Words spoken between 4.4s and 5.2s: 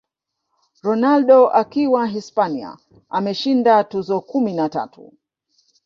na tatu